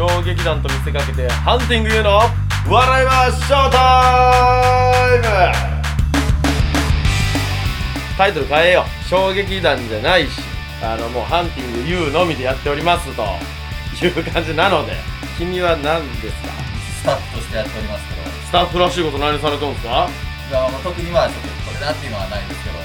[0.00, 2.20] 衝撃弾と見せかけてハンティングユーの
[2.72, 5.24] 笑いましょうタイム！
[8.16, 9.08] タイトル変えよう。
[9.10, 10.40] 衝撃弾じゃないし。
[10.82, 13.22] あのもうハンティング U のみでやっておりますと。
[14.02, 14.94] いう感じなので。
[15.36, 16.48] 君は何ですか？
[17.02, 18.22] スタッフとしてやっておりますけど。
[18.48, 20.08] スタッフらしいこと何されてるんですか？
[20.48, 22.76] いやまあ特にはちょっとこれだっていうのはないんですけど。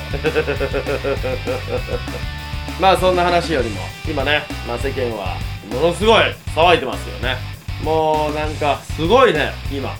[2.82, 5.38] まあそんな話よりも今ね、まあ、世間は
[5.76, 6.24] ものすごい
[6.56, 7.38] 騒いでますよね。
[7.84, 9.94] もうなんかすごいね今。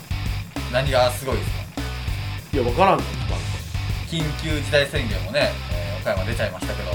[0.72, 1.56] 何がすごいですか？
[2.54, 3.04] いや分からんの
[4.10, 6.92] 緊急事態宣言もね、えー岡山出ちゃいましたけど。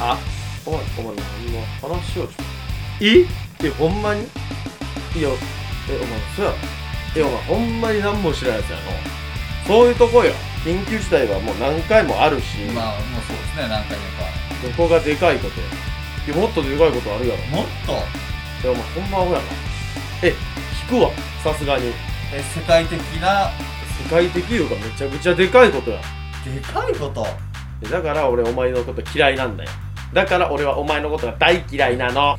[0.00, 0.18] あ
[0.66, 2.32] お前お前何の話をちょ
[3.00, 3.24] え？
[3.66, 4.22] えほんまに？
[4.22, 4.24] い
[5.22, 5.28] や
[5.90, 6.56] えお前そうやろ。
[7.16, 8.82] えお前ほんまに何も知らんやつやの
[9.66, 10.32] そういうとこよ。
[10.64, 14.04] 緊急事態はもう何回もあるし、まあもうそうですね何回目
[14.72, 15.66] かどこがでかいことや
[16.28, 17.42] いやもっとでかいことあるやろ。
[17.56, 17.92] もっと？
[17.92, 18.02] いや
[18.70, 19.44] お前ほんまアホやな。
[20.22, 20.34] え
[20.92, 21.10] 引くわ。
[21.42, 21.86] さすがに。
[22.34, 23.48] え世界的な？
[24.04, 26.02] 世界的いうかめちゃくちゃでかいことや。
[26.44, 27.26] でかいこと？
[27.88, 29.70] だから俺お前のこと嫌いなんだよ。
[30.12, 32.36] だから俺はお前のことが大嫌いなの。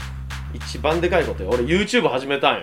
[0.54, 1.50] 一番でかいことよ。
[1.52, 2.62] 俺 YouTube 始めたんよ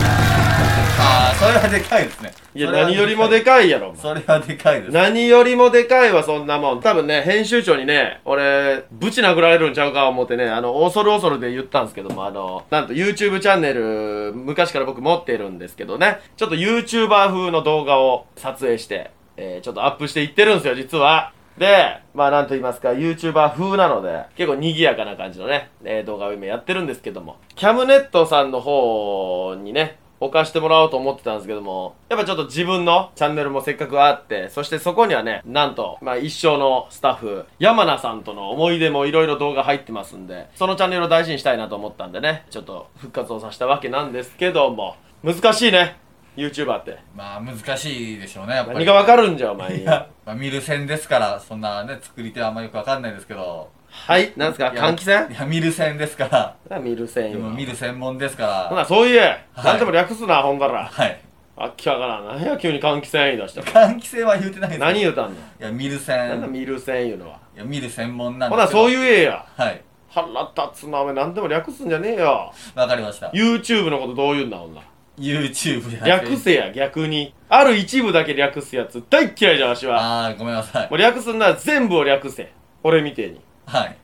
[0.98, 2.32] ああそれはでかいですね。
[2.54, 4.92] いや何よりもでかいやろそれはでかいです。
[4.92, 6.80] 何よりもでかいわそんなもん。
[6.80, 16.20] 多分ね編集長にね俺ブチ殴られるんちゃうか思ってねあの恐る恐るで言ったんですけどもあのなんと YouTube チャンネル昔から僕持ってるんですけどね。
[16.36, 21.32] ちょっと YouTuber 風の動画を撮影して、えーちょっとアップしていってるんですよ実は。
[21.58, 45.96] で、まあなんと言いますか、YouTuber 風なので、結構賑やかな感じのね、えー動画を今やってるんですけども、キャムネットさんの方にね、置かしてもらおうと思ってたんですけども、やっぱちょっと自分のチャンネルもせっかくあって、そしてそこにはね、なんと、まあ一生のスタッフ、山名さんとの思い出もいろいろ動画入ってますんで、そのチャンネルを大事にしたいなと思ったんでね、ちょっと復活をさせたわけなんですけども、難しいね、
[46.36, 46.98] YouTuber って。
[47.14, 48.78] まあ難しいでしょうねやっぱり。
[48.78, 49.84] 何がわかるんじゃ、お前。
[50.26, 53.70] まあ、見る線ですからそんなね作り手はあんまよくわかんないですけど
[54.06, 55.34] はい、なんですか換気扇？
[55.34, 57.54] いや見る線ですから見る線でもよ。
[57.54, 59.44] 見る専門ですかほらな、そう言え。
[59.54, 60.86] はいなんでも略すな、ほんだら。
[60.86, 61.20] はい
[61.58, 62.26] あっきわからん。
[62.26, 63.66] 何や、急に換気扇言い出したの？
[63.66, 65.30] 換気扇は言うてないです何言うたんの？
[65.30, 67.40] いや見るなん線だ、見る線言うのは？
[67.56, 69.46] いや見る専門なんほな、ですけどそう言えや。
[69.56, 71.14] はい腹立つな、お前。
[71.14, 72.52] 何でも略すんじゃねえよ。
[72.74, 74.80] わかりました YouTube のことどう言うんだ、ほんな。
[75.18, 77.34] YouTube でや略せや、逆に。
[77.48, 79.98] ある一部だけ略すやつ、大っ嫌いじゃん、わしは。
[79.98, 82.52] ああごめんなさいもう略すんなら全部を略せ。
[82.82, 83.40] 俺みてえに。
[83.66, 83.96] はい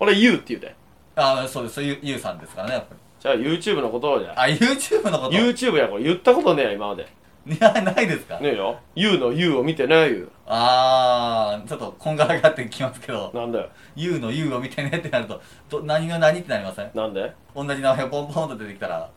[0.00, 0.74] 俺言うって言うて。
[1.16, 4.34] ああそうですそういうゆうさんですからねやっぱりじゃあ YouTube のことをじゃ。
[4.36, 7.08] あ YouTube のこと？YouTube や、これ言ったことねえや、今まで。
[7.46, 8.38] いやないですか？
[8.40, 8.78] ねえよ。
[8.94, 10.26] 言うの言うを見てねえよ。
[10.46, 13.68] ああちょっとこんがらがってきますけどなんだよ。
[13.96, 15.40] ゆうのゆうを見てねってなると
[15.70, 16.90] ど何が何ってなりません？
[16.94, 17.32] なんで？
[17.54, 19.10] 同じ名前がポンポンと出てきたら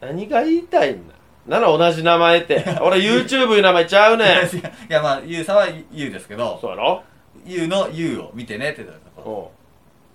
[0.00, 1.14] 何が言いたいんだ
[1.46, 2.64] なら同じ名前って。
[2.80, 4.28] 俺 YouTube いう名前ちゃうねん。
[4.28, 7.02] いやまあゆうさんはゆうですけどそうやろ？
[7.44, 9.10] ゆうのゆうを見てねって言ったと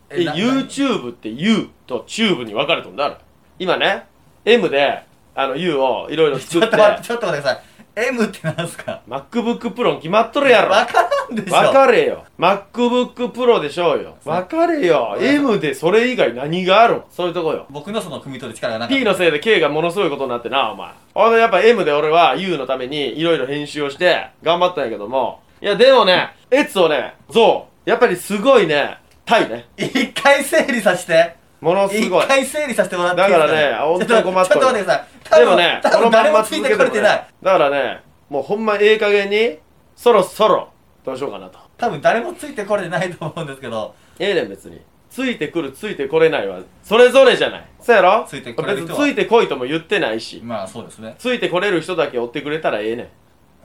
[0.09, 3.09] え、な YouTube って U と Tube に分かれとんだ。
[3.09, 3.17] ろ
[3.59, 4.05] 今ね、
[4.45, 5.03] M で、
[5.35, 7.63] あの U をいろいろちょ作っ、ってと待ってちょっと待ってください。
[7.97, 10.69] M ってなんすか？MacBook Pro に決まっとるやろ。
[10.69, 11.55] わからんでしょ。
[11.55, 12.25] 分かれよ。
[12.37, 14.17] MacBook Pro でしょうよ。
[14.23, 15.15] 分かれよ。
[15.17, 17.65] うん M でそれ以外何があるそういうとこよ。
[17.71, 18.99] 僕のその汲み取る力がなかった。
[18.99, 20.91] P のせいで K がものすごいことになってなお前。
[21.15, 25.41] ほんでやっぱ M で俺は U のためにいろいろ編集をして頑張ったんやけども。
[25.59, 28.97] いやでもねエツをねそうやっぱりすごいね。
[29.23, 29.69] タイね。
[29.77, 31.37] 一回整理させて。
[31.61, 32.27] ものす一ごい。
[32.27, 33.47] 回整理させてもらっていいですか？
[33.47, 35.39] だからね本当に困っとるちょっと待ってください。
[35.39, 37.27] でもねこのまんま誰もついて続けてもねこれてない。
[37.41, 39.59] だからねもうほんまええ加減に
[39.95, 40.67] そろそろ
[41.05, 41.59] どうしようかなと。
[41.77, 43.95] 多分誰もついてこれてないと思うんですけど。
[44.19, 44.81] ええねん別に。
[45.09, 47.65] ついてくるついてこれないはそれぞれじゃない。
[47.79, 48.25] そうやろ？
[48.27, 48.99] ついてこれる人は。
[48.99, 50.41] ついてこいとも言ってないし。
[50.43, 51.15] まあそうですね。
[51.17, 53.03] ついてこれる人だけ追ってくれたらええね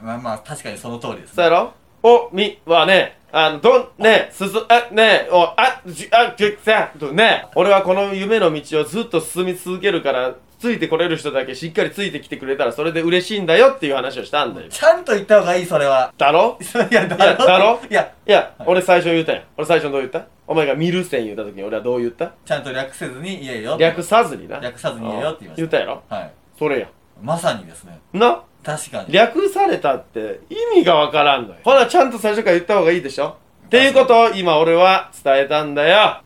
[0.01, 0.07] ん。
[0.07, 1.73] まあまあ確かにその通りですそうやろ？
[2.05, 14.69] おみはねあのどんねすすあねおあじあじさとね俺はこの夢の道をずっと進み続けるからついてこれる人だけしっかりついてきてくれたらそれで嬉しいんだよっていう話をしたんだよ。
[14.69, 16.13] ちゃんと言った方がいいそれは。
[16.17, 16.57] だろ？
[16.61, 17.81] いやだいやだろ？
[17.91, 18.15] いや。
[18.25, 19.41] いや、俺最初言ったや。
[19.41, 20.27] ん俺最初どう言った？
[20.47, 22.35] お前がミルセン言った時に俺はどう言った？
[22.45, 24.61] ちゃんと略せずに言えよ略さずにな。
[24.61, 25.57] 略さずに言えよって言いました。
[25.57, 26.03] 言ったやろ？
[26.09, 26.33] はい。
[26.57, 26.89] それや。
[27.21, 27.99] まさにですね。
[28.13, 28.45] んな？
[28.63, 29.13] 確かに。
[29.13, 31.57] 略されたって意味がわからんのよ。
[31.65, 33.37] ほなちゃんと最初から言った方がいいでしょ？
[33.67, 36.21] っていうことを今俺は伝えたんだよ。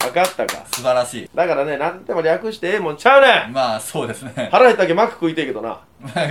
[0.00, 0.64] 分かったか？
[0.72, 1.30] 素晴らしい。
[1.34, 3.52] だからね何でも略してええもんちゃうねん。
[3.52, 4.48] まあそうですね。
[4.52, 5.80] 腹減ったけマック食いてえけどな。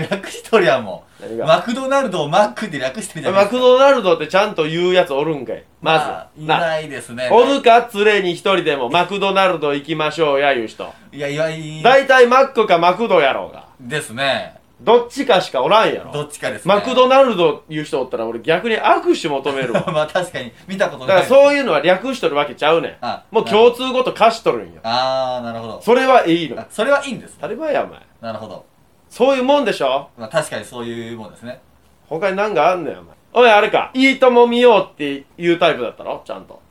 [0.10, 1.45] 略しとりゃもう。
[1.45, 5.63] マクドナルドをマックで略してるじゃないマクドナルドってちゃんと言うやつおるんかい。
[5.81, 6.80] まず、あいなな。
[6.80, 7.30] いですね。
[7.31, 10.94] おるか連れに一人でもマクドナルド行きましょうやいう人。
[11.12, 13.68] いやいやい大体マックかマクドやろうが。
[13.80, 16.12] ですねどっちかしかおらんやろ。
[16.12, 16.74] どっちかですね。
[16.75, 19.86] マクドナルドいう人おったら俺逆に握手求めるわ。
[19.94, 21.24] まあ確かに見たことだない。
[21.27, 22.98] からそういうのは略しとるわけちゃうねん。
[23.01, 24.81] あもう共通語と貸しとるんよ。
[24.83, 25.81] ああなるほど。
[25.81, 28.00] それはいいのあそれはいいんです当たり前やお前。
[28.22, 28.66] なるほど。
[29.10, 30.10] そういうもんでしょ？
[30.18, 31.62] まあ確かにそういうもんですね。
[32.10, 33.16] 他に何かあんねんお前。
[33.33, 33.92] おいあれか。
[33.94, 36.21] いいとも見ようっていうタイプだったろ？
[36.25, 36.62] ちゃんと。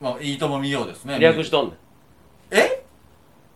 [0.00, 1.18] まあいいとも見ようですね。
[1.18, 1.74] 略しとんねん。
[2.52, 2.82] え？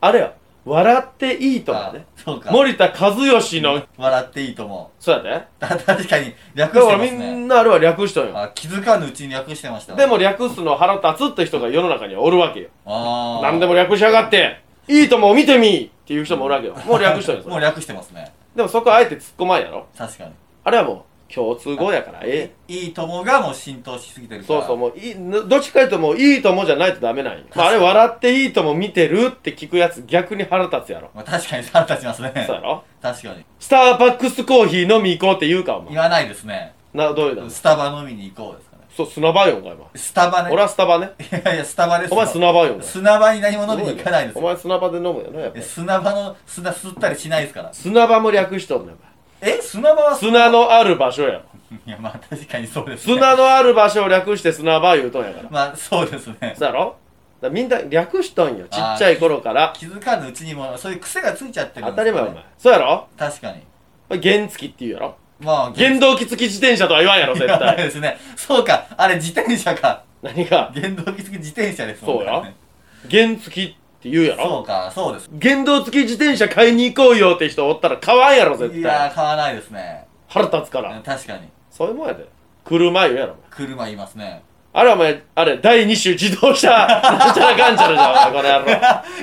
[0.02, 0.34] あれよ
[0.64, 2.06] 笑っていいともね。
[2.16, 2.50] あそうか。
[2.50, 4.92] 森田和義の笑っていいとも。
[4.98, 5.46] そうやで。
[5.58, 7.32] た 確かに略だからみしてますね。
[7.34, 8.38] んなあれは略しとんよ。
[8.38, 9.94] あ気づかぬうちに略してました。
[9.94, 12.68] でも略すの腹立つって人が世の中にはおるわけよ。
[12.86, 14.62] ああ何でも略しやがって。
[14.86, 16.74] いいとも見てみっていう人もおるわけよ。
[16.86, 17.42] もう略しとんよ。
[17.46, 18.32] もう略してますね。
[18.54, 19.86] でもそこはあえて突っ込まんやろ。
[19.96, 20.30] 確かに。
[20.64, 22.72] あれはもう共通語やからええ。
[22.72, 24.60] いいともがもう浸透しすぎてるから。
[24.60, 25.14] そうそうもういい
[25.48, 31.10] どっちかいうともういいともじゃないとダメなんよ、まあ、あれ笑っていいとも見てるって聞くやつ逆に腹立つやろ。
[31.14, 32.32] まあ確かに腹立ちますね。
[32.46, 32.84] そうやろ？
[33.02, 33.44] 確かに。
[33.58, 35.90] スターバックスコーヒー飲み行こうって言うかお前。
[35.90, 36.74] 言わないですね。
[36.92, 37.50] などういうの？
[37.50, 38.84] スタバ飲みに行こうですかね。
[38.96, 39.88] そう砂場よお前は。
[39.96, 40.50] スタバね。
[40.52, 41.10] 俺はスタバね。
[41.18, 42.16] いやいやスタバですよ。
[42.16, 47.72] お前砂場よ砂場に何も飲みに行かないですおよ前砂場で飲むよなやっぱ砂場の砂吸ったりしないですから。
[47.72, 48.98] 砂場も略しとんねんお
[49.44, 50.10] え砂場は？
[50.12, 51.40] 前砂のある場所やろ
[51.86, 53.14] いやまあ確かにそうですね。
[53.14, 55.48] 砂のある場所を略して砂場言うとんやから。
[55.50, 56.54] まあそうですね。
[56.56, 56.80] そうやろ？
[56.80, 56.96] だか
[57.42, 58.66] らみんな略しとんよ。
[58.70, 59.72] ちっちゃい頃から。
[59.76, 62.20] 気づかぬうちにもそういう癖がついちゃってる当んですよね。
[62.20, 63.06] たり前お前そうやろ？
[63.18, 64.22] 確かに。
[64.22, 65.16] 原付って言うやろ？
[65.40, 67.76] まあ原動機付き自転車とは言わんやろ絶対。
[67.76, 68.16] ですね。
[68.36, 68.86] そうか。
[68.96, 70.02] あれ自転車か。
[70.22, 70.70] 何が？
[70.74, 72.24] 原動機付き自転車ですもんね。
[72.24, 72.52] そうや
[73.26, 75.30] 原付って言うやそろうかそうです。
[75.40, 80.04] 原動付き自転車買いに行こうよって人おったら買わんやろ絶いや買わないですね。
[80.28, 81.48] 腹立つかうんら確かに。
[81.70, 82.26] そういうもんやで。
[82.64, 83.36] 車言うやろ。
[83.50, 84.42] 車言いますね。
[84.74, 86.68] あれお前あれ第二種自動車。
[86.70, 88.58] なんちゃらかんちゃらじゃんお前この野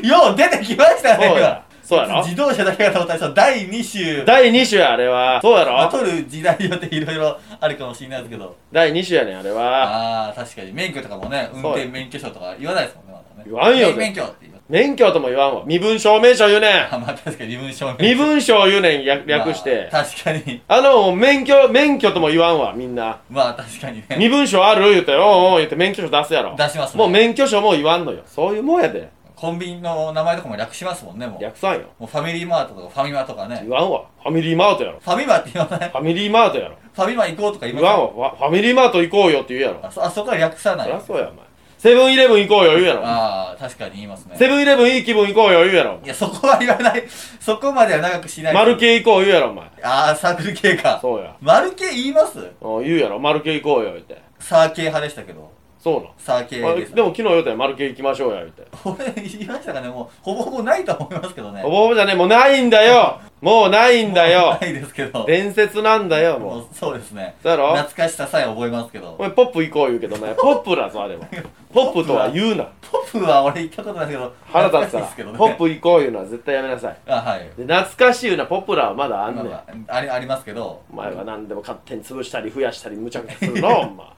[0.01, 0.25] 郎。
[0.27, 1.61] よう出てきましたねそうや。
[1.83, 2.23] そうやろ。
[2.23, 3.83] 自動車だけがと思ったら第2
[4.15, 4.25] 種。
[4.25, 5.39] 第二種やあれは。
[5.41, 8.55] そうやまあ、ろ取る時代によっていろいろあるかもしれないですけど。
[8.71, 9.83] 第二種やねんあれは。
[9.83, 10.71] ああ確かに。
[10.73, 13.43] 免許とかもね運転免許証とか言わないですもんねまだね。
[13.45, 15.63] 言わんよ免免許って免許とも言わんわ。
[15.65, 16.95] 身分証明書言うねん。
[16.95, 20.61] あまあ確かに身分証明身分証言うねん略略して、まあ確かに。
[20.65, 23.19] あの免許免許とも言わんわみんな。
[23.29, 24.15] まあ確かにね。
[24.17, 24.91] 身分証ある？
[24.91, 26.55] 言うておうおう言って免許証出すやろ。
[26.55, 27.03] 出しますね。
[27.03, 28.23] もう免許証も言わんのよ。
[28.25, 29.09] そういうもんやで。
[29.35, 31.41] コンビニの名前とかも略しますもんねもう。
[31.41, 31.81] 略さんよ。
[31.99, 33.59] もうファミリーマートとかファミマとかね。
[33.63, 34.05] 言わんわ。
[34.23, 34.99] ファミリーマートやろ。
[34.99, 35.89] ファミマって言わない？
[35.89, 36.77] ファミリーマートやろ。
[36.93, 38.29] ファミマ行こうとか言い言わんわ。
[38.29, 39.85] ファファミリーマート行こうよって言うやろ。
[39.85, 40.87] あそあそこは略さない。
[40.87, 41.50] そりゃそうやお前
[41.81, 43.01] セブンイレブン行こうよ言うやろ。
[43.03, 44.35] ああ確かに言いますね。
[44.37, 47.03] セブンイレブンいい気分行こうよ言うやろいやそこは言わない。
[47.41, 48.53] そこまでは長くしない。
[48.53, 49.65] マル系行こう言うやろお前。
[49.81, 50.99] ああサークル系か。
[51.01, 51.33] そうや。
[51.41, 52.37] マル系言います？
[52.61, 53.17] お言うやろ。
[53.17, 54.21] マル系行こうよ言って。
[54.39, 55.51] サー系派でしたけど
[55.83, 58.67] そうなんサー系あですでも昨日言うたよマル系行きましょうや言って。
[58.85, 59.89] 俺言いましたかね？
[59.89, 61.61] もうほぼほぼないと思いますけどね。
[61.63, 63.19] ほぼほぼじゃねえもうないんだよ。
[63.41, 64.55] もうないんだよ。
[64.61, 65.25] ないですけど。
[65.25, 66.57] 伝説なんだよもう。
[66.57, 67.33] もうそうですね。
[67.41, 67.75] そうやろ？
[67.75, 69.15] 懐かしささえ覚えますけど。
[69.17, 70.35] お前ポップ行こう言うけどね。
[70.39, 71.21] ポップだぞあれは。
[71.73, 72.67] ポップとは言うな。
[72.91, 75.37] ポップは俺行ったことないけど腹立つから懐かしいですけどね。
[75.39, 76.97] ポップ行こういうのは絶対やめなさい。
[77.07, 77.39] あはい。
[77.57, 83.85] で懐かしいようなポップラーはまだあんねん、まあまあありありますけど、お前は何でも勝手に潰したり増やしたり無茶苦茶するの お前。
[83.85, 84.13] まあ、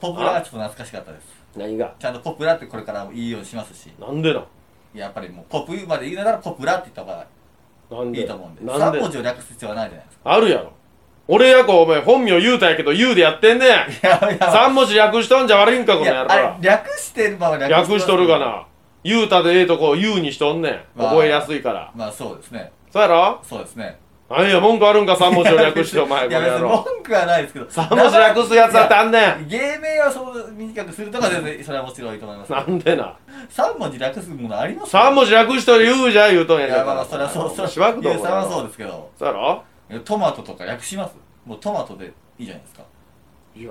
[0.00, 1.26] ポプラはちょっと懐かしかったです。
[1.56, 1.94] 何が？
[1.98, 3.92] ちゃんとポプラってこれから言いようにしますし。
[3.98, 4.46] なんでなん？
[4.94, 7.26] やっぱりもうポップまで言うならポプラって言った方が
[8.18, 8.64] いいと思うんで。
[8.64, 10.72] なん3で文字を略す必要はないじゃないですあるやろ。
[11.28, 13.68] 俺やこお前本名言うたんやけど言うでやってんねん。
[13.68, 14.68] かいやいや。
[14.68, 16.56] 3文字略しとんじゃ悪いんかこの野郎。
[16.60, 18.26] 略してるまま略しとる。
[18.26, 18.66] がな。
[19.04, 20.84] 言うたでええとこ言うにしとんねん。
[20.96, 21.92] まあ覚えやすいから。
[21.94, 22.72] まあそうですね。
[22.90, 23.40] そうやろ？
[23.42, 23.98] そうですね
[24.36, 27.66] 何や文句あるんか？3文字を略してお前 いや別に文句はないですけど。
[27.66, 29.48] 3文字略すやつだってあんねん。
[29.48, 33.14] 芸名はそう短くするとか全然それはもちろんいいと思いますなんでな
[33.50, 42.06] 3文字略すものあります3文字略しとる言うじゃ言うとんやいやまあまあそれはそうそうしばくとゆうさんはそうですけどそうやろえトマトとか略しますもうトマトで
[42.38, 42.82] いいじゃないですか
[43.54, 43.70] いや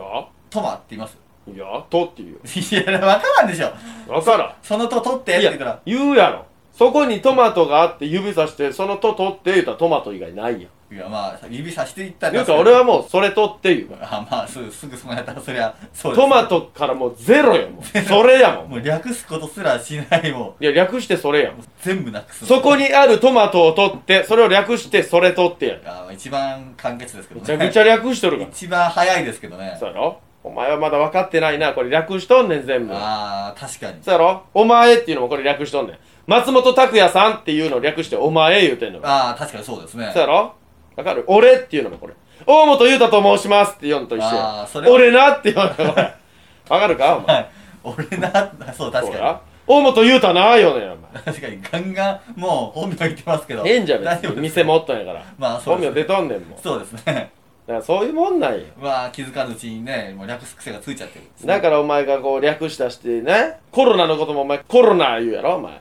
[0.50, 1.18] トマって言います
[1.53, 3.72] いやとって言うよいや分からんでしょ
[4.13, 10.72] わからんそのと取ってって言ったら言うやろそこにトマトがあって指さしてそのと取って言うたらトマト以外ないやん。
[10.94, 13.88] いやまあ指さしていったら言うか俺はもうそれ取って言う。
[13.88, 14.88] からあまあすぐす。
[14.88, 16.22] ぐそのやったらそりゃそうです。
[16.22, 17.84] トマトからもうゼロやもん。
[17.84, 18.70] それやもん。
[18.72, 21.54] もう略すことすらしないもいや略してそれやん。
[21.54, 22.46] う全部なくす。
[22.46, 27.58] そこにあるトマトを取ってそれを略してそれ取ってやんあまあ一番簡潔ですけどね。
[27.58, 28.50] めちゃくちゃ略しとるから。
[28.50, 29.78] 一番早いですけどね。
[29.80, 30.20] そうやろ？
[30.44, 31.72] お前はまだ分かってないな。
[31.74, 32.94] これ略しとんねん全部。
[32.94, 34.04] ああ確かに。
[34.04, 34.44] そうやろ？
[34.54, 35.98] お前っていうのもこれ略しとんねん
[36.28, 40.10] 松本拓也さんっていうのを略してお前言うてんのよああ確かにそうですね。
[40.13, 40.54] そうやろ？
[40.96, 41.24] わかる？
[41.28, 42.13] 俺っていうのもこれ。
[42.46, 46.13] 大本裕太と申しますって言うのと一緒あやーそれは俺なって言うのよこれ。
[46.70, 47.18] わかるか？
[47.18, 47.36] お前。
[47.36, 47.50] はい。
[47.84, 50.96] 俺なそう確かそうや大本裕太なよねんお前。
[50.96, 53.63] に確かにガンガンもう本名言ってますけど。
[53.66, 55.24] ええんじゃん大丈夫です別に店持っとんやから。
[55.38, 57.32] まあそうです本名出とんねんもんだかそうですね。
[57.68, 61.25] らそういうもんなんよまあ気づかぬうちにねもう略す癖がついちゃってる。
[61.25, 65.80] んですねだからお前がこう略したしてねコロナのこともお前コロナ言うやろお前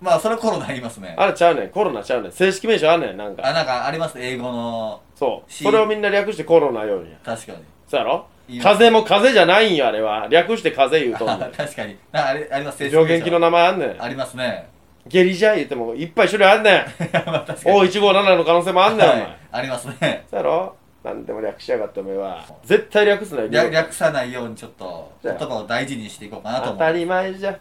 [0.00, 1.14] まあそれはコロナ言いますね。
[1.18, 1.68] あれちゃうねん。
[1.70, 2.32] コロナちゃうねん。
[2.32, 3.16] 正式名称あんねん。
[3.16, 3.46] なんか。
[3.46, 4.18] あなんかあります？
[4.20, 5.00] 英語の。
[5.14, 5.50] そう。
[5.50, 7.16] しそれをみんな略してコロナ言うんや。
[7.24, 7.58] 確かに。
[7.88, 8.26] そうやろ？
[8.48, 10.26] 風邪も風邪じゃないんよあれは。
[10.28, 11.50] 略して風邪言うとんねん。
[11.56, 11.96] 確かに。
[12.12, 12.88] ああれあります？
[12.88, 13.96] 上元気の名前あんねん。
[14.02, 14.68] ありますね。
[15.08, 16.84] 下痢じゃ言ってもいっぱい種類あんねん。
[17.26, 17.76] まあ確かに。
[17.80, 20.26] O157 の可能性もあんねんお前、はいありますね。
[20.30, 20.76] そうやろ？
[21.04, 22.44] なんでも略しやがってお前は。
[22.64, 26.74] 絶対略すなよ略略さないようにちょっと言葉を大事にしていこうかなと思う。
[26.74, 27.56] 当たり前じゃ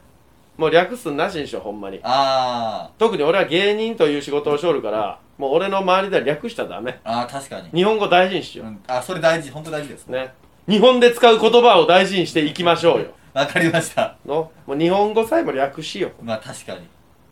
[0.57, 1.99] もう略すんなしにしようほんまに。
[2.03, 6.91] あ特に俺は芸人という仕事をしおるからもう俺の周りでは略したらダメ。
[6.91, 8.67] ーあー確かに、日本語大事にしよう。
[8.67, 10.33] ん、あそれ大事本当大事ですうね。
[10.67, 13.07] 日本で使う言葉を大事にしていきましょうよ。
[13.33, 14.15] わかりました。
[14.25, 14.49] の？
[14.65, 16.79] もう日本語さえも略しよまあ確かに。
[16.79, 16.83] う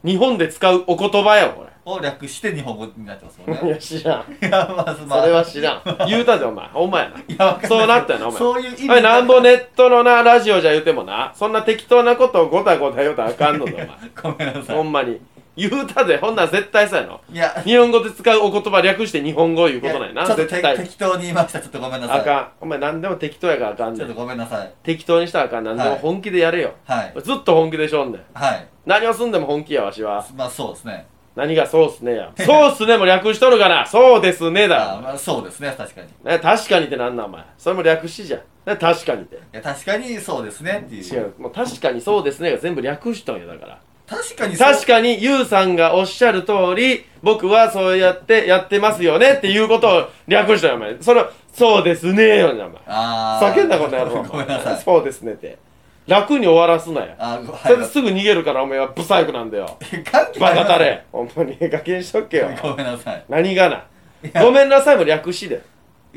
[0.04, 4.32] 日本で使うお言葉よこを略して日本語になってますもんれいねや知らん。
[4.32, 5.22] いやまずまあ。
[5.22, 5.82] それは知らん。
[6.08, 6.68] 言うたでお前。
[6.70, 7.20] ほんまやな。
[7.20, 7.70] いやわかんない。
[7.70, 8.40] そうなったよなお前。
[8.40, 13.88] そういう意味おいなんぼネットのなラジオじゃ言うてもなそんな適当なことをごたごた言うたらあかんのだお前。
[14.22, 14.76] ごめんなさい。
[14.78, 15.20] ほんまに
[15.56, 17.22] 言うたでほんなん絶対そうやの。
[17.32, 17.62] いや。
[17.64, 20.78] 日本語で使うお言葉略して日本語言うことないなちょっとて絶対。
[20.78, 21.60] 適当に言いました。
[21.60, 22.20] ちょっとごめんなさい。
[22.22, 22.52] あかん。
[22.62, 23.98] お前何でも適当やからあかんねん。
[23.98, 24.74] ちょっとごめんなさい。
[24.84, 27.14] 適当にしたらあかん何でも本気でやれよ、はい。
[27.22, 28.68] ずっと本気でしょんねんはい。
[28.86, 30.26] 何をすんでも本気やわしは。
[30.36, 31.06] まあそうですね。
[31.36, 32.32] 何がそうっすねや。
[32.38, 33.86] そうっすねも略しとるかな。
[33.86, 35.74] そうですねあだまあそうですね。
[35.78, 36.08] 確かに。
[36.08, 37.44] いね確かにってなんなんお前。
[37.58, 38.38] それも略しじゃ。
[38.38, 39.40] んね確かにって。
[39.52, 41.04] や確かにそうですねっていう。
[41.04, 41.34] 違う。
[41.40, 43.80] もう確かにそうですねが全部略しとんやだから
[44.14, 50.98] 確かに確かにユウさんがおっしゃる通り僕はそうやってやってますよねっていうことを略したよお前。
[51.02, 52.68] それはそうですねよお前。
[52.88, 53.54] あー。
[53.54, 54.82] 叫んだことやろおごめんなさい。
[54.82, 55.58] そうですねって。
[56.06, 59.78] 楽に終わらすなよあごそれですぐ逃げるからお前はブサイクなんだよ。
[60.12, 61.06] 関係バカたれ。
[61.12, 61.58] ほんまに。
[61.62, 62.50] ガキにしとっけよ。
[62.62, 63.24] ごめんなさい。
[63.30, 63.86] 何がな。
[64.34, 64.44] や。
[64.44, 65.62] ごめんなさいも略しで。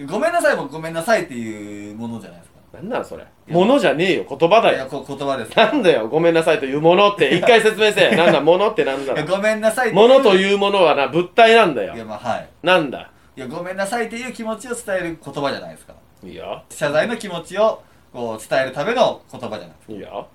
[0.06, 3.25] ごめんなさいもごめんなさいっていうものじゃないですかなんなんそれ。
[3.49, 4.76] ものじゃねえよ言葉だよ。
[4.76, 5.56] いやこ言葉です。
[5.56, 7.35] なんだよごめんなさいというものって。
[7.35, 8.14] 一回説明せえ。
[8.16, 9.12] なんだものってなんだ。
[9.12, 11.95] いやごめんなさいってものとういうものはな物体なんだよ。
[11.95, 12.49] いやまあはい。
[12.62, 13.11] なんだ。
[13.37, 15.95] いやごめんなさいっていう気持ちを伝える言葉じゃないですか。
[16.25, 16.62] いいよ。
[16.71, 20.26] 謝罪の気持ちをこう伝えるための言葉じゃないいいよ。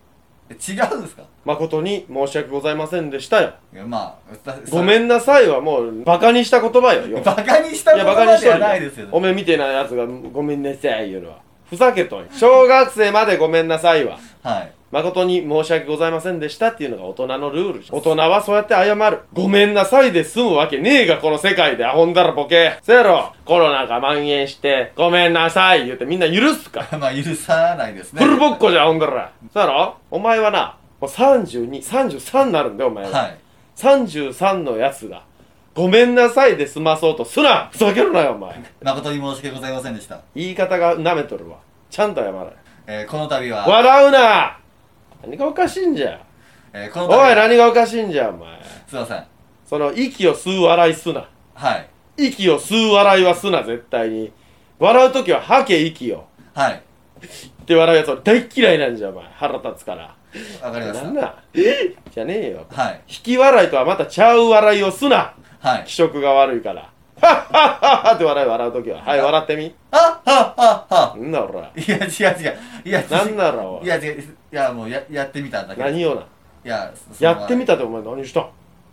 [0.50, 1.24] ですかえ違うんですか？
[1.46, 3.54] 誠に申し訳ございませんでしたよ。
[3.74, 9.08] いやまあごめんんなさいはもうバカにした言葉よよバカにしたいや言葉ではバカにしとるないですよ。
[9.12, 11.38] おめえみてえなやつがごめんなさい言うのは
[11.72, 12.20] ふざけとん。
[12.24, 14.20] よ小学生までごめんなさいは。
[14.44, 14.72] はい。
[14.92, 19.20] 誠に申し訳ございませんでしたっていうのが大人のルール大人はそうやって謝る。
[19.32, 21.86] ごめんなさいで済むわけねえがこの世界で。
[21.86, 22.78] アホんだらボケ。
[22.82, 23.34] せやろ。
[23.46, 28.22] コロナが蔓延してごめんなさい言ってみんな許すか まあ許さないですね。
[28.22, 29.32] フルボッコじゃんほんだら。
[29.54, 29.96] そうやろ。
[30.12, 33.38] お前はなもう3233になるんだよお前は、はい。
[33.78, 35.24] 33のやつが
[35.74, 37.70] ごめんなさいで済まそうとすな。
[37.72, 38.62] ふざけるなよお前。
[38.84, 41.58] 誠に申し訳ございませんでした、言い方が舐めとるわ。
[41.90, 42.38] ちゃんと謝れ。
[42.88, 44.58] えーこの度は笑うな。
[45.24, 46.20] 何がおかしいんじゃ。
[46.74, 48.62] えーこのおい何がおかしいんじゃお前。
[48.88, 49.24] すいません。
[49.66, 51.30] その息を吸う笑いすな。
[51.54, 51.90] はい。
[52.18, 54.32] 息を吸う笑いはすな絶対に。
[54.78, 56.26] 笑う時は吐け息を。
[56.54, 56.74] はい。
[56.74, 59.24] って笑うやつ俺大っ嫌いなんじゃお前。
[59.36, 60.16] 腹立つから。
[60.62, 61.06] わかりました。
[61.06, 61.36] なんだ。
[61.54, 62.66] じゃねえよ。
[62.70, 63.02] はい。
[63.08, 65.84] 引き笑いとはまたちゃう笑いをすなはい。
[65.86, 66.82] 気色が悪いから。
[66.82, 66.88] は
[67.22, 69.02] っはっはっはって笑い笑う時は。
[69.02, 69.76] はい笑ってみ。
[69.92, 72.58] あはははなんだおらいや違う違う。
[72.86, 73.86] いやなんだろう。
[73.86, 74.26] いや違うい
[74.56, 76.22] やもうややってみたんだけど何をな。
[76.22, 76.26] い
[76.68, 78.42] ややってみたってお前何した？
[78.42, 78.44] ん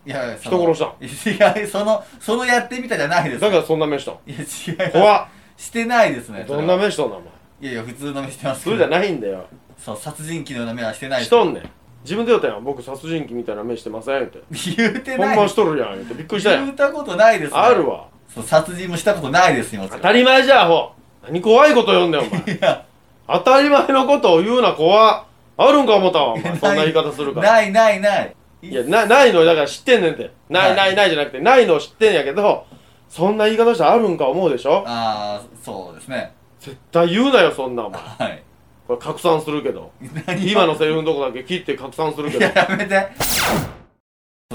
[0.06, 1.52] いや人殺した。
[1.52, 3.40] たいやそのそのやってみたじゃないです。
[3.40, 5.28] だからそんな目したんいや違います怖っ。
[5.56, 7.28] してないですねどんな目目しとんのお前？
[7.60, 9.46] いやいや普通の目してますそれじゃないんだよ。
[9.78, 11.70] そう殺人鬼のような目はしてないしとんねん
[12.08, 12.64] 自分で言ったやん。
[12.64, 14.40] 僕殺人鬼みたいな目してませんって。
[14.76, 15.28] 言うてない。
[15.28, 16.14] 本番しとるやん言って。
[16.14, 18.08] びっくりしたや言うんたことないですねあるわ。
[18.34, 20.92] そう殺人もしたことないですよ当たり前じゃアホ。
[21.22, 22.56] 何怖いこと言うんだよお前。
[22.56, 22.84] いや。
[23.26, 25.26] 当たり前のことを言うな怖。
[25.58, 26.56] あるんか思ったわお前。
[26.56, 27.52] そんな言い方するから。
[27.52, 28.34] ないないない。
[28.62, 30.30] いやなないのだから知ってんねんて。
[30.48, 30.94] ないはいない。
[30.96, 32.64] ないじゃなくてないのを知ってんやけど
[33.08, 34.82] そんな言い方したらあるんか思うでしょ？
[34.86, 36.32] ああそうですね。
[36.60, 38.00] 絶対言うなよそんなお前。
[38.02, 38.42] はい
[38.88, 39.92] これ拡散するけど。
[40.26, 42.40] 何今のセリフのとこだけ切って拡散するけど。
[42.40, 43.08] いややめて。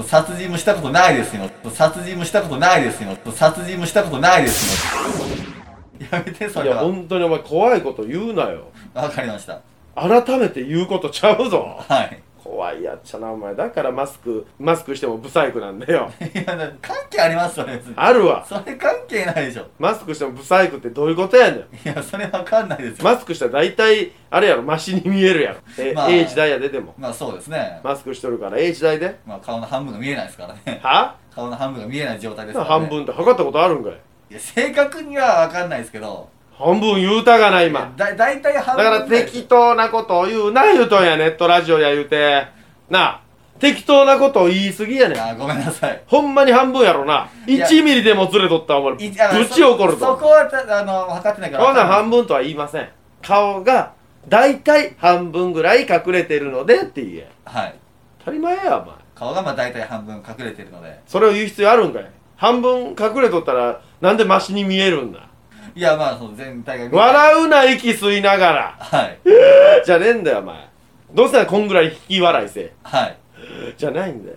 [0.02, 1.48] 殺人もしたことないですよ。
[1.70, 3.16] 殺人もしたことないですよ。
[3.32, 4.84] 殺人もしたことないです
[6.02, 6.08] よ。
[6.10, 8.72] やめてそいやれは本当にお前怖いこと言うなよ。
[8.92, 9.60] わかりました。
[9.94, 11.78] 改めて言うことちゃうぞ。
[11.88, 13.54] はい怖いやっちゃなお前。
[13.54, 16.10] だからマスクマスクしてもブサイクなんだよ。
[16.20, 17.94] いやだ関係ありますそれ別に。
[17.96, 18.44] あるわ。
[18.46, 19.66] それ関係ないでしょ。
[19.78, 21.58] マスクしてもブサイクってどういうことやねん。
[21.58, 23.04] いやそれわかんないですよ。
[23.04, 25.56] マスクしたら大体あれやろマシに見えるやろ。
[25.78, 26.94] え、まあええ時代やででも。
[26.98, 27.80] まあそうですね。
[27.82, 29.18] マスクしとるからええ時代で。
[29.26, 30.80] まあ顔の半分が見えないですからね。
[30.82, 31.16] は？
[31.34, 32.80] 顔の半分が見えない状態ですからね。
[32.80, 33.92] 半分って測ったことあるんかい？
[34.30, 42.46] いや正確にはわかんないですけど半分言うたがない今だだいたい半だから分ぐらい適当なことを言うな言うとんやネットラジオや言うて。
[42.88, 43.20] なあ
[43.58, 45.20] 適当なことを言い過ぎやねん。
[45.22, 46.02] あごめんなさい。
[46.06, 47.28] ほんまに半分やろな。
[47.46, 49.20] いや1ミリでもずれとったらお前い。
[49.20, 51.64] あぶち怒るとそそこはたあの測ってないから。
[51.64, 52.88] ほなわかんない半分とは言いません。
[53.22, 53.92] 顔が
[54.28, 57.30] 大体半分ぐらい隠れてるのでって言え。
[57.44, 57.74] はい。
[58.18, 58.94] 当たり前やお前。
[59.14, 61.00] 顔がまあ大体半分隠れてるので。
[61.06, 62.10] それを言う必要あるんかい。
[62.36, 65.23] 半分隠れとったらなんでマシに見えるんだ
[65.76, 68.76] いやまあその全体が笑うな息吸いながら。
[68.78, 69.18] はい。
[69.84, 70.68] じゃねえんだよお前。
[71.12, 72.72] どうせならこんぐらい引き笑いせえ。
[72.82, 73.16] はい。
[73.76, 74.36] じゃないんだよ。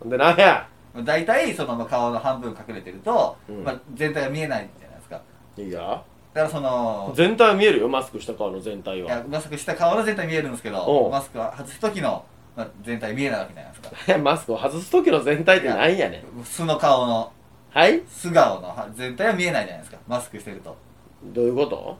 [0.00, 0.66] ほんでなんや。
[1.04, 3.64] 大体そのまあ顔の半分隠れてると、うん。
[3.64, 5.20] まあ、全体が見えないじゃないですか。
[5.56, 6.02] いいや
[6.34, 11.10] だからその全体は見えるよマスクした顔の全体いはやマスクした顔の全体見えるんですけおどう。
[11.10, 12.22] マスクは外す時の、
[12.54, 14.18] まあ、全体見えないわけじゃないですか。
[14.22, 16.44] マスクを外す時の全体ってなんやねん。
[16.44, 17.32] 素の顔の
[17.70, 18.02] はい？
[18.08, 19.98] 素顔のは全体は見えないじゃないですか。
[20.06, 20.76] マスクしてると。
[21.24, 21.98] どういうこと？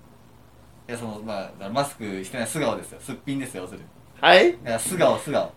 [0.89, 3.01] いやそのまあマスクしてない素顔ですよ。
[3.01, 3.85] すっぴんですよ要するに。
[4.21, 4.51] はい？
[4.51, 5.53] いや素顔素顔。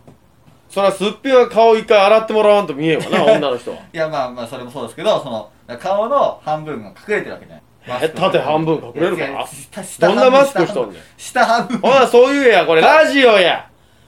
[0.69, 3.77] そらすっぴんは顔一回洗ってもらわんと見えんわな 女の人は。
[3.93, 7.63] いやまあまあそれもそうですけどその顔の半分が隠れてるわけじゃない。
[7.87, 9.23] マスク縦半分隠れるか？
[9.23, 11.01] いやいや下下どんなマスクしとんねん。
[11.17, 11.79] 下半分。
[11.79, 12.81] ほなそう言えやこれ。
[12.81, 13.67] ラジオや。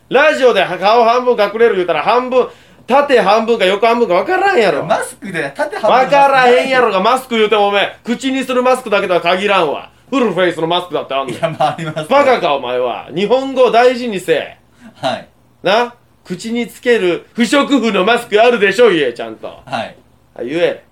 [0.09, 2.47] ラジオで顔半分隠れる言うたら半分
[2.85, 4.85] 縦半分か横半分か分からんやろ。
[4.85, 11.35] マスクで縦半分分からへんやろがマスク言うてもおめえ口にするマスクだけとは限らんわフルフェイスのマスクだってあんねん。
[11.35, 13.09] いやまあありますバカかお前は。
[13.15, 14.57] 日本語を大事にせえ。
[14.95, 15.27] はい。
[15.63, 15.95] な？
[16.23, 19.47] 口につける不織布のマスクあるでしょ言えちゃんと。
[19.65, 19.95] はい。
[20.35, 20.83] あ言え。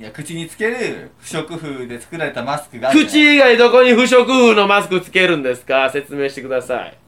[0.00, 5.88] いや口につける不織布で作られたマスクがあるじゃない口以外どこに不織布のマスクつけるんですか？
[5.90, 6.98] 説明してください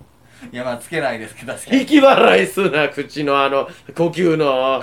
[0.53, 1.81] いやまあつけないですけど確かに。
[1.81, 4.46] 引き笑いすな口のあの呼吸の。
[4.46, 4.83] は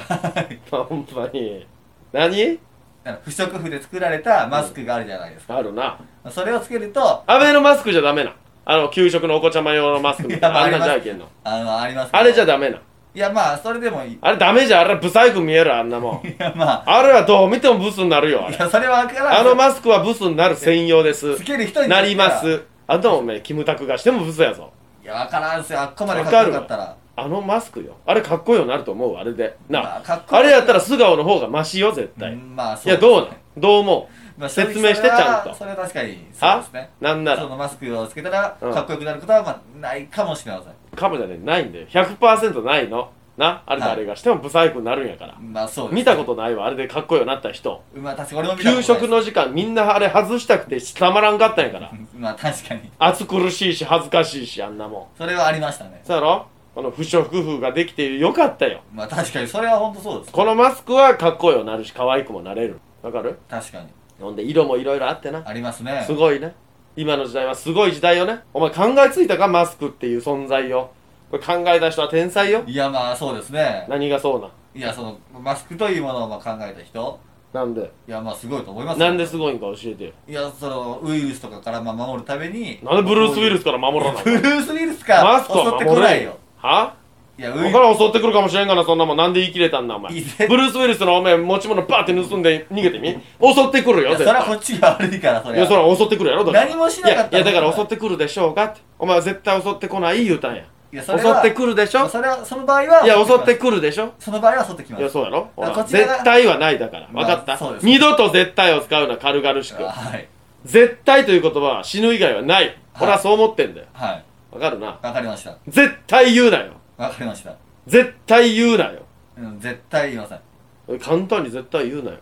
[0.50, 0.60] い。
[0.70, 1.66] ほんまに。
[2.12, 2.60] 何？
[3.04, 6.00] だから不織布で作られたマスクがあるじゃないですか、あるな。
[6.30, 8.36] それをつけるとアベノマスクじゃダメな。
[8.66, 10.30] あの給食のお子ちゃま用のマスク。
[10.30, 11.28] みたいなあんなんじゃいけんの。
[11.44, 12.18] あのありますけど。
[12.20, 12.82] あれじゃダメな。
[13.16, 14.18] いやまあそれでもいい。
[14.22, 16.26] あれダメじゃんあれブサイク見えるあんなもん。
[16.28, 17.04] いやまあ。
[17.04, 18.56] れはどう見てもブスになるよあれ。
[18.56, 19.40] あいやそれは分からん。
[19.40, 21.36] あのマスクはブスになる専用です。
[21.36, 22.64] つける人になります。
[22.88, 24.72] あとおめえキムタクがしてもブスやぞ
[25.04, 25.82] いや分からんすよ。
[25.82, 26.96] あっこまでかっこよかったら。
[27.16, 27.98] あのマスクよ。
[28.06, 29.58] あれかっこようになると思うあれで。
[29.68, 35.56] な、まあかっこよあれやったら素顔の方がマシよ絶対、うんまあいやどうなんねどう思まあ説明してそれはちゃんと。
[35.56, 36.90] それは確かにそうはですね。
[37.02, 37.42] なんなら。
[37.42, 38.74] そのマスクをつけたらうん。
[38.74, 40.74] かっこよくなることはまあないかもしれません。
[40.98, 41.88] かもじゃねえないんだよ。
[41.88, 43.64] 100%ないのな。
[43.66, 46.66] あれ誰がしてもブサイクになるんやから、まあそうです見たことないわ。
[46.66, 47.84] あれでかっこよくなった人。
[47.96, 48.76] まあ確かに俺も見たことない。
[48.78, 51.92] 給食の時間みんなあれ外したくてたまらんかったんやから。
[52.18, 52.92] まあ確かに。
[53.00, 55.18] 暑苦しいし恥ずかしいしあんなもん。
[55.18, 56.02] それはありましたね。
[56.04, 56.48] そうやろ？
[56.76, 58.82] この不織布ができてよかったよ。
[58.94, 62.80] まあ確かにそれは本当そうですこのマスクはかっこよくなるし可愛くもなれる。
[63.02, 63.38] わかる？
[63.50, 63.88] 確かに。
[64.20, 65.44] ほんで色もいろいろあってな。
[65.46, 66.04] ありますね。
[66.06, 66.56] すごいね。
[66.96, 68.42] 今の時代はすごい時代よね。
[68.54, 69.48] お前考えついたか？
[69.48, 70.92] マスクっていう存在よ
[71.34, 72.62] これ考えた人は天才よ。
[72.68, 73.88] いやまあそうですね。
[73.90, 74.52] 何がそうなん？
[74.78, 77.20] いやそのマスクというものをまあ考えた人。
[77.52, 77.92] なんで？
[78.08, 79.08] いやまあすごいと思いますよ。
[79.08, 80.12] なんですごいんか教えてよ。
[80.28, 82.78] いやそのウイルスとかからまあ守るために。
[82.84, 86.38] なんでブルース・ウィルスから守らないブルース・ウィルスかマスクは襲ってこないよ。
[86.58, 86.98] は？
[87.36, 90.14] いやウイルだから襲ってくるかもしれんがなそんなもんなんで言い切れたんだお前。
[90.14, 93.10] いいブルース・ウィルスのお前持ち物バーって盗んで逃げてみ。
[93.10, 94.36] 襲ってくるいよ絶対。
[94.36, 95.58] やそれはこっちが悪いからそれは。
[95.58, 98.82] いやそら襲ってくるやろだから何もしなかったいやいやだからら襲ってくるでしょうかって。
[99.00, 100.62] お前は絶対襲ってこない言うたんや。
[100.62, 100.66] い
[100.96, 102.08] やそれは襲ってくるでしょ？
[102.08, 104.14] それはその場合はいや襲ってくくるでしょ？
[104.20, 105.02] その場合は襲ってきます。
[105.02, 107.10] いやそうやろほらこっちが絶対はないだから。
[107.12, 107.58] まあ分かった？
[107.58, 109.84] そうです二度と絶対を使うな軽々しく。
[109.84, 110.28] はい。
[110.66, 112.78] 絶対という言葉は死ぬ以外はない。
[113.00, 113.88] 俺はそう思ってんだよ。
[113.94, 114.24] はい。
[114.52, 115.00] わかるな？
[115.02, 115.58] わかりました。
[115.68, 116.74] 絶対言うなよ。
[116.98, 117.56] わかりました。
[117.88, 119.02] 絶対言うなよ。
[119.38, 121.00] うん絶対言いません。
[121.00, 122.18] 簡単に絶対言うなよ。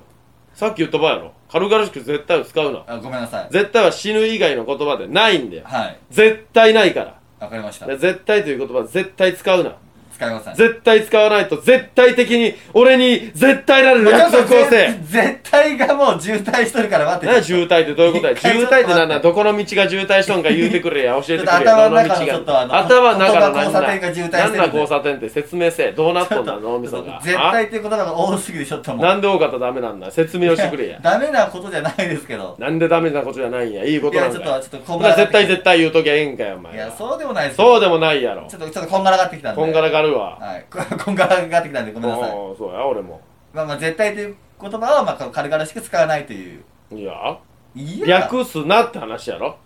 [0.54, 1.34] さっき言った場合やろ？
[1.52, 2.84] 軽々しく絶対を使うな。
[2.88, 3.48] あごめんなさい。
[3.52, 5.64] 絶対は死ぬ以外の言葉でないんだよ。
[5.66, 5.98] はい。
[6.10, 7.88] 絶対ないからわかりました。
[7.98, 9.76] 絶対という言葉絶対使うな。
[10.22, 10.56] 使いません。
[10.56, 19.20] 絶対使わないと絶対的に俺に絶対られる約束をせぜ絶対がもう渋滞しとるから待って何や渋滞ってどういうことや渋滞ってなんだ？
[19.20, 21.14] どこの道が渋滞しとんか言うてくれや。
[21.26, 21.58] 教えてくれや。
[21.60, 25.92] 頭の中のちょっとあの頭の中の交差点が渋滞してるだ交差点って説明せえ。
[25.92, 27.20] どうなっとんだ脳みそが。
[27.24, 31.00] 絶対っていう言葉が多すぎてちょっともなんで多かったらダメなんだ説明をしてくれや。
[31.02, 32.56] ダメなことじゃないですけど。
[32.60, 33.70] なんでダメなことじゃない？
[33.70, 38.46] んやいいことなんだいやちょっとちょっとこほん絶対絶対言うときゃええんかよお前いやそうでもないですそうでもないやろ。
[38.50, 39.62] ちょっとちょっとこんがらがってきたんで。
[39.62, 40.38] こんがらがるわ。
[40.39, 40.65] はい。
[40.69, 42.30] こ こんがらがってきたんでごめんなさい。
[42.30, 43.19] そうや俺も。
[43.54, 46.63] まあまあ絶対という言葉はまあ軽々しく使わないという。
[46.91, 47.38] いや。
[47.76, 48.19] いや。
[48.21, 49.58] 略すなって話やろ。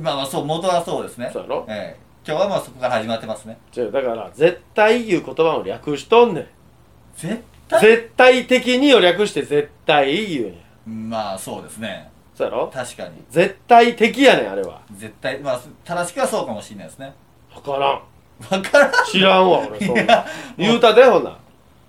[0.00, 1.30] まあまあそう元はそうですね。
[1.32, 1.64] そうやろ。
[1.68, 2.08] ええ。
[2.26, 3.56] 今日はまあそこから始まってますね。
[3.74, 6.46] 違うだから絶対いう言葉を略しとんねん。
[7.14, 7.80] 絶対？
[7.80, 10.48] 絶対的にを略して絶対言うん。
[10.50, 10.54] や
[11.18, 12.10] まあそうですね。
[12.34, 12.68] そうやろ？
[12.68, 13.24] 確かに。
[13.30, 14.80] 絶対的やねんあれは。
[14.92, 17.12] 絶対まあ正しくはそうかもしれないですね。
[17.54, 18.02] 分からん
[18.50, 18.92] わからん。
[19.10, 20.02] 知らんわ俺そんな。
[20.02, 21.36] いや言うたでほんな。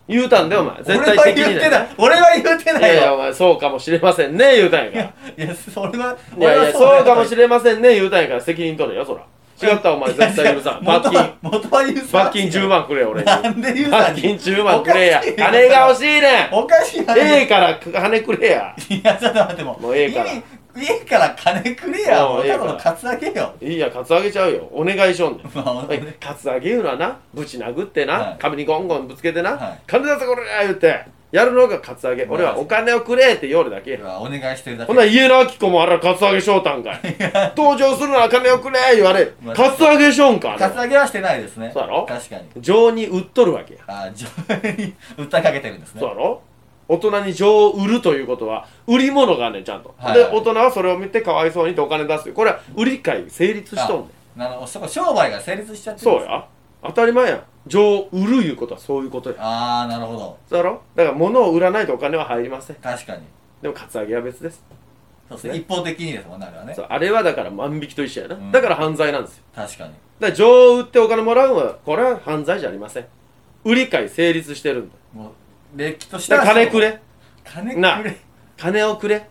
[0.07, 0.77] 言うたんだよお前。
[0.83, 1.87] 絶対的に俺は言ってない。
[1.97, 5.45] 俺は言っていないよやいやお前そうかもしれませんね言うたんやから。
[5.45, 9.23] いやそれはいやいやそうかもしれれませんね言うたんやから責任取れよそら。
[9.61, 10.83] 違ったお前絶対許さん。
[10.83, 11.33] 罰金。
[11.41, 13.25] 元は言う罰金10万くれ俺に。
[13.27, 15.21] なんで言う罰金10万くれや。
[15.21, 16.53] 金が欲しいねん。
[16.53, 18.75] おかしいなええから金くれや。
[18.89, 20.31] いやちょっと待ってももうええから。
[20.31, 20.43] 意味
[20.85, 22.21] ええから金くれや。
[22.23, 23.53] もうもうええからただのカツアゲよ。
[23.61, 24.67] いいやカツアゲちゃうよ。
[24.71, 25.43] お願いしょんね
[26.19, 27.17] カツアゲいうのはな。
[27.33, 28.35] ブチ殴ってな、はい。
[28.39, 29.79] 壁にゴンゴンぶつけてな、はい。
[29.87, 31.19] 金出せこれ言って。
[31.31, 32.25] やるのがカツアゲ。
[32.27, 34.87] 俺はお金をくれって言おるだけお願いしてるだけ。
[34.87, 36.99] ほんなら家のあきこもあらカツアゲしょうたんかい。
[37.55, 39.31] 登場するなら金をくれ言われ。
[39.43, 41.69] まあカツアゲしょんかカツアゲはしてないですね。
[41.71, 42.03] そうやろ？
[42.07, 42.43] 確かに。
[42.57, 43.81] 情に売っとるわけや。
[43.87, 44.25] あ上
[44.71, 45.99] に 訴えかけてるんですね。
[46.01, 46.41] そうやろ？
[46.89, 50.15] 大人に情を売るということは売り物がねんちゃんと、はい。
[50.15, 52.27] で大人はそれを見てかわいそうにってお金出す。
[52.27, 54.67] よこれは売り買い成立しとんねなるほど。
[54.67, 56.45] そこ商売が成立しちゃってるそうや。
[56.83, 57.43] 当たり前やん。
[57.67, 59.35] 情を売るいうことはそういうことや。
[59.39, 60.37] ああなるほど。
[60.49, 60.81] そうやろ？
[60.95, 62.75] だから物を売らないとお金は入りません。
[62.77, 63.23] 確かに。
[63.61, 64.63] でもカツアゲは別です。
[65.27, 65.57] そうですね。
[65.57, 66.75] 一方的にですもんねあれはね。
[66.89, 68.51] あれはだから万引きと一緒やな、うん。
[68.51, 69.43] だから犯罪なんですよ。
[69.53, 69.91] 確かに。
[69.91, 73.05] だから情を売ってお金もらうのはこれは犯罪じゃありません。
[73.65, 74.95] 売り買い成立してるんだ。
[75.13, 75.31] もう
[75.75, 76.99] れっきとした金くれ。
[77.43, 78.17] 金なくれ。
[78.57, 79.27] 金をくれ。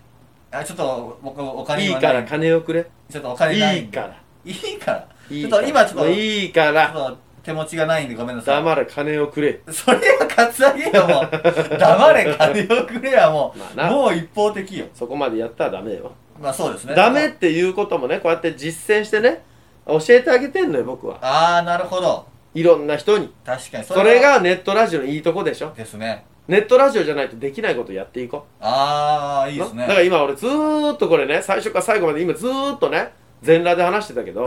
[0.51, 1.91] あちょっと僕お金い。
[1.91, 2.87] いから金をくれ。
[3.11, 3.83] ちょっとお金ない。
[3.83, 4.23] いいから。
[4.45, 5.09] いいから。
[5.29, 7.17] ちょっと今ちょっといいから。
[7.43, 8.57] 手持ちがないんでごめんなさい。
[8.57, 9.61] 黙れ金をくれ。
[9.71, 11.31] それはカツアゲよもう。
[11.79, 13.95] 黙れ金をくれやもう、まあな。
[13.95, 14.87] もう一方的よ。
[14.95, 16.13] そこまでやったらダメよ。
[16.41, 16.95] まあそうですね。
[16.95, 19.43] ダメっていうこともねこうやって実践してね
[19.87, 21.19] 教えてあげてんのよ僕は。
[21.21, 22.27] ああなるほど
[22.59, 23.33] いろんな人に。
[23.45, 23.85] 確かに。
[23.85, 25.73] そはれがネットラジオのいいとこでしょ？
[25.77, 26.25] ですね。
[26.49, 34.47] ネットラジオじゃないとできないことやっていこああいいですうだからね今俺ずーっとこれね最初から最後まで今ずーっとね全裸で話してたけど。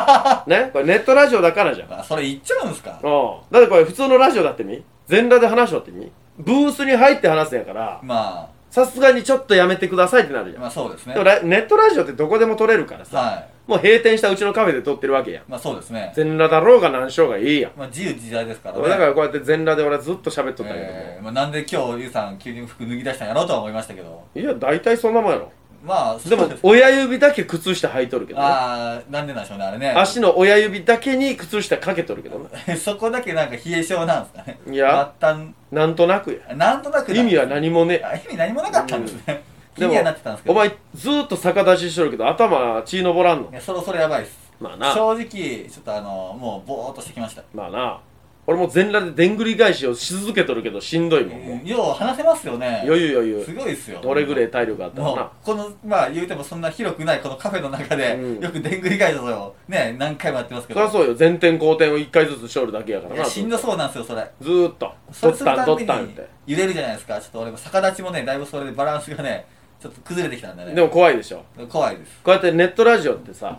[0.48, 0.70] ね？
[0.72, 1.92] これネットラジオだからじゃん。
[1.92, 2.98] あそれ言っちゃうんすか。
[3.02, 3.34] うん。
[3.52, 4.82] だってこれ普通のラジオだってみ？
[5.06, 6.10] 全裸で話しようってみ？
[6.38, 8.00] ブースに入って話すんやから。
[8.02, 10.62] まさすがにちょっとやめてくださいってなるじゃん。
[10.62, 11.12] あまあそうですね。
[11.12, 15.44] でもラネットラジオってどこでも撮れるからさ、はいもう閉店したうちのカフェで撮ってるわけやん。
[15.48, 16.12] まあそうですね。
[16.16, 17.72] 全裸だろうが何しようがいいやん。
[17.76, 18.80] まあ自由自在ですからね。
[18.80, 24.24] 俺だからこうやって全裸で俺はずっと喋っとったけども、えーまあ、なんで今日ゆうさん急に服脱ぎ出したんやろうとは思いましたけど。
[24.34, 25.52] いや大体そんなもんやろ。
[25.84, 28.46] まあでも親指だけ靴下履いとるけどね。
[28.46, 29.92] ああなんでなんでしょうねあれね。
[29.96, 32.76] 足の親指だけに靴下かけとるけどね。
[32.78, 34.58] そこだけなんか冷え性なんですかね。
[34.68, 35.54] いや末端。
[35.72, 36.54] なんとなくや。
[36.54, 39.42] なんとなく意味は何もねあ意味何もなかったんですね、気で
[39.80, 40.52] もにはなってたんですけど。
[40.54, 43.50] お前ずーっと逆立ちしとるけど頭血昇らんの？
[43.50, 44.38] いやそろそろやばいです。
[44.60, 44.94] まあな。
[44.94, 47.42] 正直ちょっとあのもうボーっとしてきました。
[47.54, 48.00] まあな。
[48.44, 52.82] 俺も全裸ででんぐり返しをし続けとるけどしんどいもん、もうよう話せますよね。
[52.84, 54.00] 余裕余す裕ごいっすよ。
[54.04, 55.30] 俺ぐらい体力あったらもうな。
[55.44, 58.42] このまあ言うてもそんな広くないこのカフェの中で、うん。
[58.42, 60.80] よくでんぐり返しをね何回もやってますけど。
[60.80, 61.16] そりゃそうよ。
[61.16, 64.28] 前転後転を1回ずつしょるだけやからなしんどそうなんですよそれ。
[64.40, 64.92] ずーっと。
[65.12, 66.28] それ取ったんするたんびに取ったんって。
[66.48, 67.20] 揺れるじゃないですか。
[67.20, 69.46] ちょっと俺も逆立ちもねだいぶそれでバランスがね
[69.82, 70.74] ちょっと崩れてきたんでね。
[70.74, 71.44] でも怖いでしょ。
[71.68, 72.20] 怖いです。
[72.22, 73.58] こうやってネットラジオってさ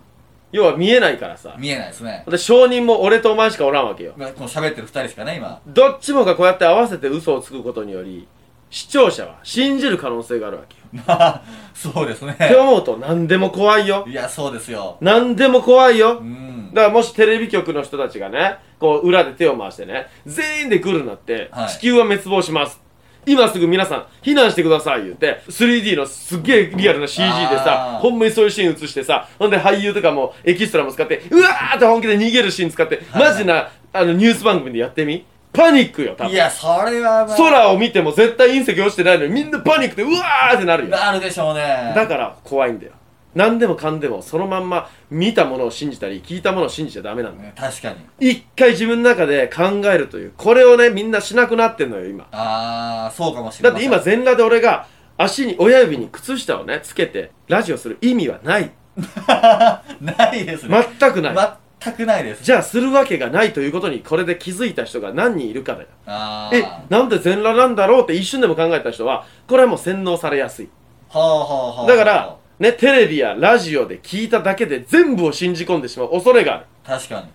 [0.53, 1.55] 要は見えないからさ。
[1.59, 2.23] 見えないですね。
[2.27, 4.13] で証人も俺とお前しかおらんわけよ。
[4.15, 5.59] まあこの喋ってる二人しかね今。
[5.67, 8.27] どっちもがこうやって合わせて嘘をつくことにより
[8.69, 10.83] 視聴者は信じる可能性があるわけよ。
[11.05, 12.33] まあそうですね。
[12.33, 14.05] って思うと何でも怖いよ。
[14.07, 14.97] いやそうですよ。
[15.01, 16.19] 何でも怖いよ。
[16.19, 16.71] うん。
[16.71, 21.69] だからもしテレビ局の人たちがねこう裏で手を回してね全員で来るなって、はい。
[21.69, 22.79] 地球は滅亡します
[23.25, 33.31] 今すぐ皆さん避難してください言って 3D のすっげえリアルな CG でさほんまにそういうシーン映してさほんで俳優とかもエキストラも使ってうわーって本気で逃げるシーン使って、はい。
[33.31, 35.25] マジなあのニュース番組でやってみ？
[35.53, 36.33] パニックよ多分。
[36.33, 40.89] いやそれはまあ空を見ても絶対隕石落ちてないのにみんなパニックでうわーってなるよ。
[40.89, 41.93] なるでしょうね。
[41.95, 42.93] だから怖いんだよ
[43.35, 47.43] 何でもかんでもそのまんま見たものを信じたり聞いたものを信じちゃダメなんだ。
[47.43, 48.31] よね確かに。
[48.31, 52.27] 一回自分の中で考えるというこれをねみんなしなくなってんのよ今。
[52.31, 58.71] ああそうかもしれないだって今全裸で俺が足に親指に靴下をねつけてラジオする意味はない。
[60.01, 60.85] ないですね。
[60.99, 61.35] 全くない、
[61.83, 62.43] 全くないです。
[62.43, 65.87] じゃあするわけがないということにこれで気づいた人が何人いるかだよ。
[65.87, 70.69] えああなんで全裸なんだろうって一瞬でも考えた人はこれはもう洗脳されやすい。
[71.09, 71.87] はあはあはあ。
[71.87, 76.65] だからねテレビやラジオで聞いただけで全部を信じ込んでしまう恐れがある。
[76.85, 77.27] 確かに。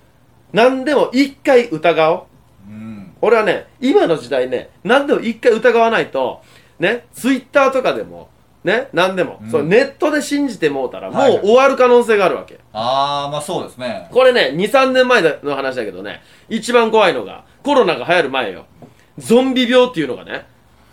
[0.52, 2.22] 何でも一回疑おう。
[2.68, 3.12] うん。
[3.20, 6.42] 俺はね今の時代ね何でも一回疑わないと
[6.78, 8.28] ねツイッターとかでも
[8.64, 9.50] ね何でも、うん。
[9.50, 11.38] そうネットで信じてもうたらもはいはい。
[11.40, 14.08] う終わる可能性があるわけ、ああまあそうですね。
[14.10, 18.66] これね23年前の話だけどね一番怖いのがコロナが流行る前よ。
[19.18, 20.46] ゾンビ病っていうのがね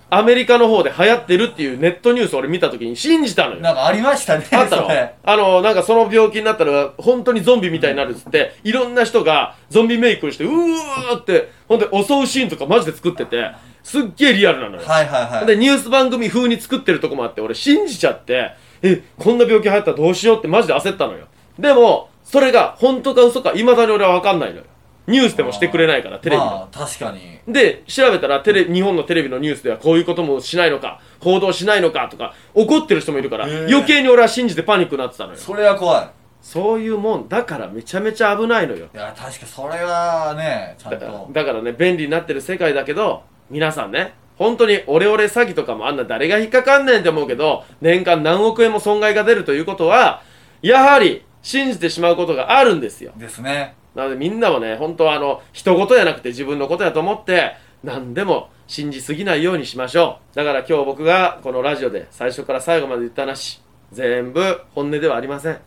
[0.09, 13.51] アメリカの方で流行ってるっていうネットニュースを俺見た時に信じたのよなんかありましたねあったのあの、なんかその病気になったら、本当にゾンビみたいになるっつって、いろんな人がゾンビメイクをして、うーって、ほんで襲うシーンとかマジで作ってて、
[13.83, 14.83] すっげえリアルなのよ。
[14.87, 21.27] はいはいはいで、ニュース番組風に作ってるとこもあって、俺信じちゃって、え、こんな病気流行ったらどうしようってマジで焦ったのよ。
[21.57, 24.63] でも、それが本当か嘘か未だに俺は分かんないのよ。
[25.07, 26.49] ニュースでもしてくれないから、テレビで。
[26.49, 35.37] まあ確かにで、調べたらテレ、日本のテレビのニュースではこういうこともしないのか、報道しないのかとか、怒ってる人もいるから、余計に俺は信じてパニックになってたのよ。
[35.37, 36.07] それは怖い
[36.41, 38.85] そういうもんだからめちゃめちゃ危ないのよ。
[38.93, 50.21] いや確かそれはねちゃんだからとだからね、便利になってる世界だけど、皆さんね、本当にオレオレ詐欺とかもあんな誰が引っかかんねんって思うけど、年間何億円も損害が出るということは、
[50.61, 53.13] やはり信じてしまうことがあるんですよ。
[53.17, 57.53] ですねなのでみんなもね、本当はあの、人事やなくて自分のことやと思って、
[57.83, 60.35] 何でも信じすぎないようにしましょう。
[60.35, 65.59] だから今日僕がこのラジオで最初から最後まで言った話、全部本音ではありません。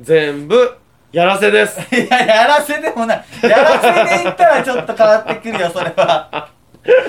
[0.00, 0.76] 全部、
[1.12, 1.80] やらせです。
[1.94, 6.48] いややらせでもないやらせで言ったらちょっと変わってくるよそれは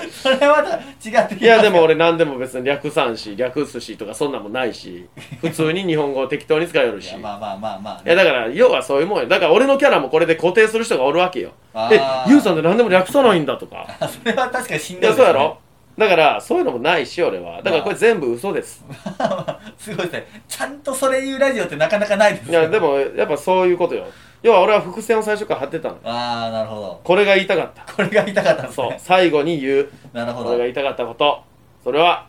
[0.10, 5.08] それはまた違ってきいやでも俺何でも別に略算し、略すしとかそんなんもないし、
[5.42, 7.10] 普通に日本語を適当に使えるし。
[7.10, 11.52] いやまあまあまあまあ、いやだから要はそういうもんよだから俺のキャラもこれで固定する人がおるわけよ。
[11.74, 12.32] えあー。
[12.32, 13.88] ユウさんで何でも略さないんだとか。
[14.10, 15.58] それは確かにしんいどいそうやろ？
[15.98, 17.62] だからそういうのもないし俺は。
[17.62, 18.84] だからこれ全部嘘です。
[19.78, 20.28] すごいですね。
[20.48, 22.60] ちゃんとそれ言うラジオってなかなかないですよ。
[22.62, 24.06] いやでもやっぱそういうことよ
[24.46, 27.02] 要は俺は伏線を最初から張ってたのああなるほど。
[27.04, 27.92] これが言いたかった。
[27.92, 28.90] これが言いたかったんですそう。
[28.92, 29.90] ね最後に言う。
[30.14, 30.50] なるほど。
[30.50, 31.42] 俺が言いたかったこと。
[31.84, 32.28] それは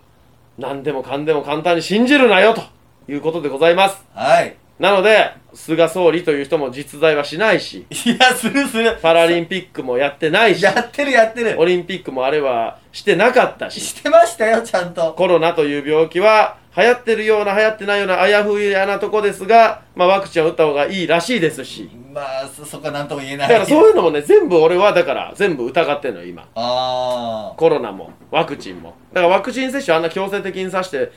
[0.56, 2.62] 何でもかんでも簡単に信じるなよと。
[3.06, 4.02] いうことでございます。
[4.14, 4.56] はい。
[4.78, 7.84] なので菅総理という人も実在はしないし。
[7.90, 8.98] いやするする。
[9.02, 10.64] パラリンピックもやってないし。
[10.64, 11.60] やってるやってる。
[11.60, 13.78] オリンピックもあれはしてなかったし。
[13.78, 15.12] してましたよちゃんと。
[15.12, 21.88] コロナという病気は流行ってるような流行ってないようなあやふやなとこですが、まあ、ワクチンを打った方がいいらしいですし。
[22.12, 23.48] まあそそこは何とも言えない。
[23.48, 26.48] だからそういうのもね全部俺はだから全部疑ってんのよ今。
[26.54, 28.94] あコロナもワクチンも。
[29.12, 31.12] だからワクチン接種あんな強制的にさして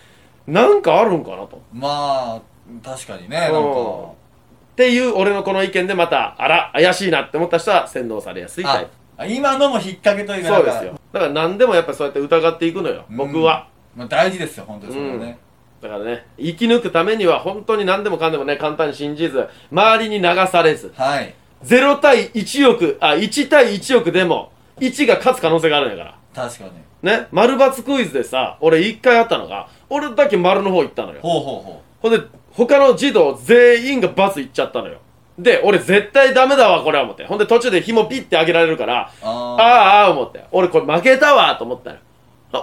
[0.48, 1.62] なんかあるんかなと。
[1.74, 2.41] あまあ
[2.84, 3.60] 確かにねなんか。
[3.60, 8.91] っていう俺のこの意見でまたあら怪しいなって思った人は洗脳されやすいタイプ。
[9.17, 11.00] あ今のも引っ掛けというかそうですよ。
[11.12, 13.17] だから何でもやっぱそうやって疑っていくのようん。
[13.17, 15.38] 僕は、まあ、大事ですよ本当にそれはね、
[15.82, 21.34] だからね生き抜くためには本当に何でもかんでもね簡単に信じず周りに流されずはい。
[21.63, 26.04] 0対1億あ1対1億でも1が勝つ可能性があるんやか
[26.36, 26.48] ら。
[26.48, 26.72] 確かに。
[27.02, 31.20] ね丸×クイズでさ俺1回あったのが俺だけ丸の方行ったのよ。
[31.22, 35.00] ほうほうほほんで他の児童全員が×行っちゃったのよ。
[35.38, 37.26] で、俺絶対ダメだわ、これは思って。
[37.26, 40.44] ほんで途中で紐ピッて上げられるから、あああ、ああ、思って。
[40.52, 41.96] 俺これ負けたわ、と思ったら。
[41.96, 42.00] あ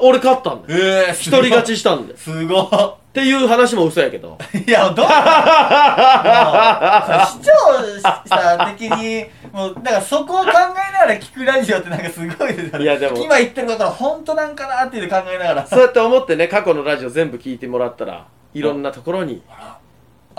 [0.03, 0.81] 俺勝ったんだよ。
[0.85, 2.18] ええ一人勝ちしたんだよ。
[2.18, 4.37] すごっっていう話も嘘やけど。
[4.66, 5.07] いや、どう？
[5.09, 5.11] 視
[7.40, 7.51] 聴
[8.29, 10.53] 者的に、もう、だからそこを考え
[10.92, 12.85] ながら聞くラジオってなんかすごいですよね。
[12.85, 15.66] いやでも今言ってることは本当なんかなっていうの考えながら。
[15.66, 19.79] そうやって思ってね、過去のラジオ全部聞いてもらったら、いろんなところにあ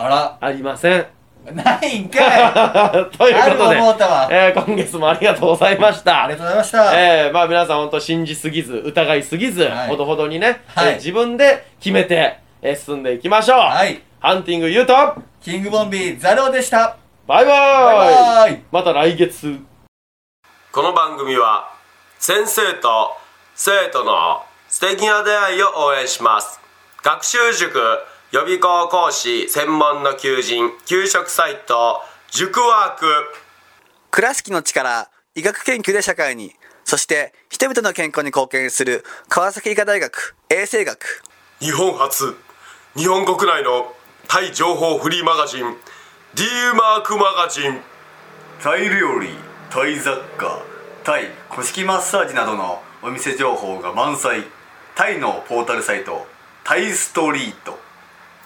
[0.08, 1.08] ら、ありません。
[1.54, 3.76] ないんかい ということで
[4.30, 6.26] えー今月もありがとうございました。
[6.26, 7.00] ありがとうございました。
[7.00, 13.60] えー、まあ皆さん本当信じすぎず、疑いすぎず、はいほどほどにね、はいえー自分で決めて、えー進んでいきましょう。
[13.60, 14.02] はい。
[14.20, 16.96] ハンティングユートキングボンビーザローでした。
[17.28, 19.60] バイバーイバイバイまた来月。
[20.72, 21.70] この番組は
[22.20, 23.16] 先生と
[23.56, 26.60] 生徒の素敵な出会いを応援します
[27.02, 27.80] 学習塾
[28.30, 33.06] 予備校講師専門の求人給食サイト塾ワーク。
[34.12, 36.52] 倉敷の力医学研究で社会に
[36.84, 41.24] そして人々の健康に貢献する川崎医科大学衛生学。
[41.62, 42.36] 日本初。
[42.98, 43.94] 日本国内の
[44.28, 45.78] タイ情報フリーマガジン
[46.36, 46.44] D
[46.76, 47.80] マークマガジン。
[48.62, 49.30] タイ料理
[49.70, 50.62] タイ雑貨
[51.06, 54.44] タイ古式マッサージなどのお店情報が満載。
[54.96, 56.28] タイのポータルサイト
[56.66, 57.87] タイストリート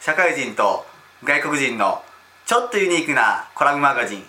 [0.00, 0.86] 社会人と
[1.22, 2.02] 外国人の
[2.46, 4.24] ちょっとユニークなコラムマガジン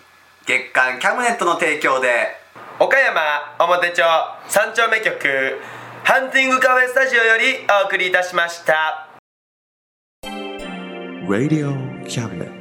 [0.45, 2.35] 月刊キャムネットの提供で
[2.77, 3.21] 岡山
[3.57, 4.03] 表町
[4.49, 5.61] 三丁目局
[6.03, 9.07] ハンティングカフェスタジオよりお送りいたしました
[11.29, 11.71] Radio
[12.03, 12.60] Cabinet.